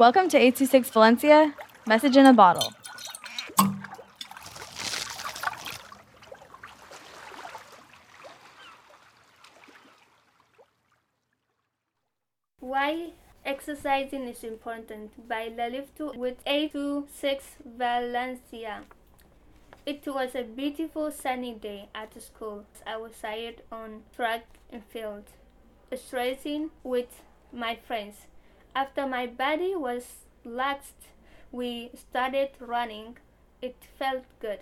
Welcome 0.00 0.30
to 0.30 0.38
826 0.38 0.88
Valencia, 0.92 1.54
message 1.86 2.16
in 2.16 2.24
a 2.24 2.32
bottle. 2.32 2.72
Why 12.60 13.10
exercising 13.44 14.26
is 14.26 14.42
important 14.42 15.28
by 15.28 15.50
Laliftu 15.50 16.16
with 16.16 16.38
826 16.46 17.56
Valencia. 17.62 18.84
It 19.84 20.06
was 20.06 20.34
a 20.34 20.44
beautiful 20.44 21.10
sunny 21.10 21.52
day 21.52 21.90
at 21.94 22.18
school. 22.22 22.64
I 22.86 22.96
was 22.96 23.12
tired 23.20 23.60
on 23.70 24.04
track 24.16 24.46
and 24.72 24.82
field, 24.82 25.24
stressing 25.94 26.70
with 26.82 27.20
my 27.52 27.76
friends. 27.86 28.29
After 28.74 29.04
my 29.04 29.26
body 29.26 29.74
was 29.74 30.26
relaxed, 30.44 31.08
we 31.50 31.90
started 31.94 32.50
running. 32.60 33.18
It 33.60 33.76
felt 33.98 34.22
good. 34.38 34.60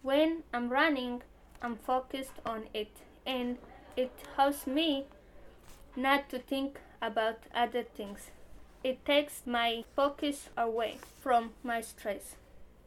When 0.00 0.44
I'm 0.54 0.70
running, 0.70 1.22
I'm 1.60 1.76
focused 1.76 2.40
on 2.46 2.68
it, 2.72 2.90
and 3.26 3.58
it 3.94 4.10
helps 4.36 4.66
me 4.66 5.06
not 5.94 6.30
to 6.30 6.38
think 6.38 6.80
about 7.02 7.40
other 7.54 7.82
things. 7.82 8.30
It 8.82 9.04
takes 9.04 9.42
my 9.46 9.84
focus 9.94 10.48
away 10.56 10.98
from 11.20 11.52
my 11.62 11.82
stress. 11.82 12.36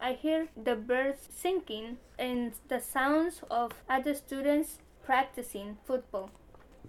I 0.01 0.13
hear 0.13 0.47
the 0.61 0.75
birds 0.75 1.29
singing 1.31 1.97
and 2.17 2.53
the 2.67 2.81
sounds 2.81 3.41
of 3.51 3.71
other 3.87 4.15
students 4.15 4.79
practicing 5.05 5.77
football. 5.85 6.31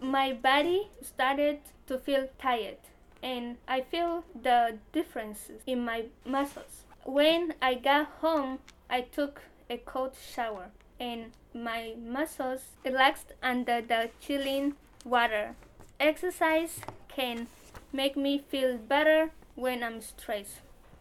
My 0.00 0.32
body 0.32 0.88
started 1.02 1.60
to 1.86 1.98
feel 1.98 2.28
tired 2.38 2.78
and 3.22 3.56
I 3.66 3.80
feel 3.80 4.24
the 4.40 4.78
differences 4.92 5.62
in 5.66 5.84
my 5.84 6.06
muscles. 6.24 6.84
When 7.04 7.54
I 7.62 7.74
got 7.74 8.06
home, 8.20 8.58
I 8.90 9.02
took 9.02 9.42
a 9.68 9.78
cold 9.78 10.12
shower 10.14 10.70
and 10.98 11.32
my 11.54 11.94
muscles 11.98 12.60
relaxed 12.84 13.32
under 13.42 13.80
the 13.80 14.10
chilling 14.20 14.74
water. 15.04 15.54
Exercise 15.98 16.80
can 17.08 17.46
make 17.92 18.16
me 18.16 18.38
feel 18.38 18.76
better 18.76 19.30
when 19.54 19.82
I'm 19.82 20.00
stressed. 20.00 20.60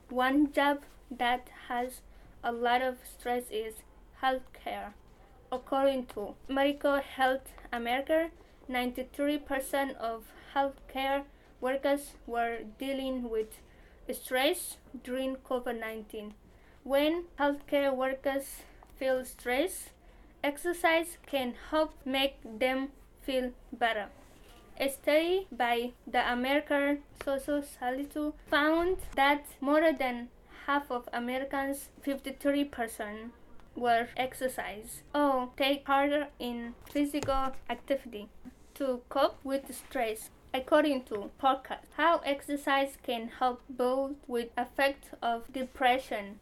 One 0.09 0.52
job 0.52 0.84
that 1.11 1.50
has 1.67 2.02
a 2.44 2.52
lot 2.52 2.82
of 2.82 2.98
stress 3.04 3.44
is 3.52 3.76
healthcare. 4.22 4.94
According 5.52 6.06
to 6.08 6.36
Mental 6.48 7.02
Health 7.02 7.52
America, 7.72 8.30
93% 8.70 9.95
of 9.98 10.23
healthcare 10.56 11.23
workers 11.61 12.11
were 12.25 12.59
dealing 12.80 13.30
with 13.30 13.59
stress 14.11 14.78
during 15.03 15.36
COVID 15.38 15.80
19. 15.80 16.34
When 16.84 17.25
healthcare 17.39 17.95
workers 17.95 18.61
feel 19.00 19.25
stress, 19.25 19.89
exercise 20.44 21.17
can 21.26 21.56
help 21.72 21.94
make 22.06 22.38
them 22.44 22.89
feel 23.22 23.52
better. 23.72 24.08
A 24.80 24.89
study 24.89 25.48
by 25.52 25.94
the 26.06 26.31
American 26.31 27.00
Social 27.23 27.61
Society 27.61 28.31
found 28.48 28.98
that 29.16 29.45
more 29.61 29.92
than 29.94 30.30
half 30.67 30.92
of 30.92 31.08
Americans, 31.14 31.89
53%, 32.06 33.31
were 33.76 34.08
exercise 34.16 35.03
or 35.14 35.50
take 35.58 35.86
part 35.86 36.11
in 36.39 36.73
physical 36.92 37.52
activity 37.70 38.30
to 38.76 39.02
cope 39.09 39.38
with 39.44 39.76
stress. 39.76 40.30
According 40.54 41.04
to 41.06 41.31
podcast, 41.42 41.88
how 41.98 42.20
exercise 42.20 42.98
can 43.04 43.30
help 43.40 43.62
both 43.70 44.14
with 44.28 44.50
effect 44.58 45.09
of 45.22 45.52
depression. 45.52 46.40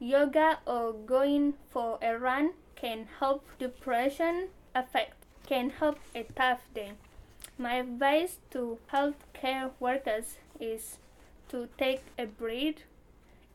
Yoga 0.00 0.58
or 0.66 0.92
going 0.92 1.54
for 1.70 1.98
a 2.02 2.18
run 2.18 2.54
can 2.74 3.06
help 3.20 3.44
depression 3.58 4.48
effect, 4.74 5.14
can 5.46 5.70
help 5.70 5.98
a 6.14 6.24
tough 6.34 6.62
day. 6.74 6.92
My 7.56 7.74
advice 7.74 8.38
to 8.50 8.78
healthcare 8.92 9.70
workers 9.78 10.38
is 10.58 10.98
to 11.50 11.68
take 11.78 12.02
a 12.18 12.26
break 12.26 12.84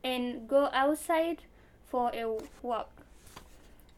and 0.03 0.47
go 0.47 0.69
outside 0.71 1.41
for 1.89 2.11
a 2.13 2.37
walk. 2.61 2.91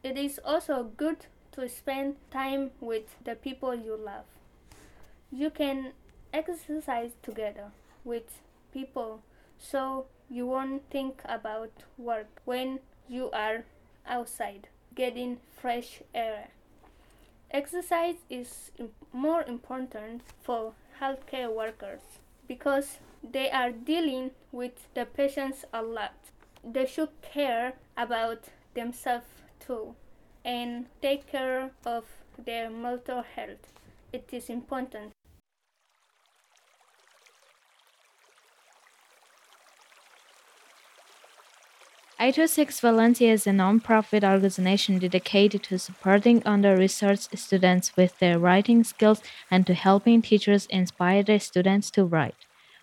It 0.01 0.17
is 0.17 0.39
also 0.43 0.91
good 0.95 1.27
to 1.51 1.67
spend 1.67 2.15
time 2.31 2.71
with 2.79 3.15
the 3.23 3.35
people 3.35 3.75
you 3.75 3.95
love. 3.95 4.25
You 5.31 5.49
can 5.49 5.93
exercise 6.33 7.11
together 7.21 7.71
with 8.03 8.41
people 8.73 9.21
so 9.57 10.05
you 10.29 10.45
won't 10.47 10.89
think 10.89 11.21
about 11.25 11.71
work 11.97 12.41
when 12.45 12.79
you 13.07 13.31
are 13.31 13.65
outside 14.07 14.67
getting 14.95 15.37
fresh 15.61 16.01
air. 16.13 16.49
Exercise 17.51 18.15
is 18.29 18.71
more 19.11 19.43
important 19.43 20.21
for 20.41 20.73
healthcare 21.01 21.53
workers 21.53 22.01
because 22.47 22.99
they 23.23 23.49
are 23.49 23.71
dealing 23.71 24.31
with 24.51 24.87
the 24.93 25.05
patients 25.05 25.65
a 25.73 25.81
lot. 25.81 26.15
They 26.63 26.85
should 26.85 27.09
care 27.21 27.73
about 27.97 28.45
themselves 28.75 29.25
too 29.59 29.95
and 30.43 30.85
take 31.01 31.27
care 31.27 31.71
of 31.85 32.05
their 32.37 32.69
mental 32.69 33.21
health. 33.21 33.73
It 34.11 34.29
is 34.31 34.49
important. 34.49 35.11
826 42.21 42.81
Valencia 42.81 43.31
is 43.31 43.47
a 43.47 43.53
non-profit 43.53 44.25
organization 44.25 44.99
dedicated 44.99 45.63
to 45.63 45.79
supporting 45.79 46.43
under-researched 46.45 47.37
students 47.37 47.95
with 47.95 48.19
their 48.19 48.37
writing 48.37 48.83
skills 48.83 49.21
and 49.49 49.65
to 49.65 49.73
helping 49.73 50.21
teachers 50.21 50.65
inspire 50.65 51.23
their 51.23 51.39
students 51.39 51.89
to 51.91 52.03
write. 52.03 52.48